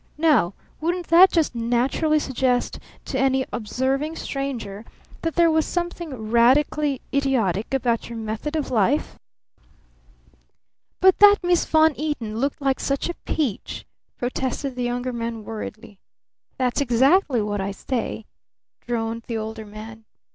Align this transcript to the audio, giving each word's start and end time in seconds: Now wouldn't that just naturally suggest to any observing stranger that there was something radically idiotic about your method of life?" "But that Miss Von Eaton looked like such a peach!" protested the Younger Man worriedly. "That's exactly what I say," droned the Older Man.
Now 0.17 0.55
wouldn't 0.79 1.09
that 1.09 1.31
just 1.31 1.53
naturally 1.53 2.17
suggest 2.17 2.79
to 3.05 3.19
any 3.19 3.45
observing 3.53 4.15
stranger 4.15 4.83
that 5.21 5.35
there 5.35 5.51
was 5.51 5.63
something 5.63 6.31
radically 6.31 7.01
idiotic 7.13 7.71
about 7.71 8.09
your 8.09 8.17
method 8.17 8.55
of 8.55 8.71
life?" 8.71 9.19
"But 11.01 11.19
that 11.19 11.43
Miss 11.43 11.65
Von 11.65 11.93
Eaton 11.95 12.37
looked 12.39 12.59
like 12.59 12.79
such 12.79 13.09
a 13.09 13.13
peach!" 13.27 13.85
protested 14.17 14.73
the 14.75 14.81
Younger 14.85 15.13
Man 15.13 15.43
worriedly. 15.45 15.99
"That's 16.57 16.81
exactly 16.81 17.43
what 17.43 17.61
I 17.61 17.69
say," 17.69 18.25
droned 18.87 19.25
the 19.27 19.37
Older 19.37 19.67
Man. 19.67 20.05